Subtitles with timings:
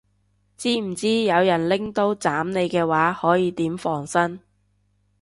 [0.57, 4.39] 知唔知有人拎刀斬你嘅話可以點防身